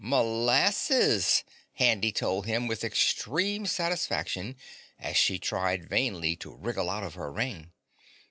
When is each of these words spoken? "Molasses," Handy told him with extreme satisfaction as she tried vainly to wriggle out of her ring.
"Molasses," 0.03 1.43
Handy 1.75 2.11
told 2.11 2.47
him 2.47 2.65
with 2.65 2.83
extreme 2.83 3.67
satisfaction 3.67 4.55
as 4.97 5.15
she 5.15 5.37
tried 5.37 5.87
vainly 5.87 6.35
to 6.37 6.55
wriggle 6.55 6.89
out 6.89 7.03
of 7.03 7.13
her 7.13 7.31
ring. 7.31 7.71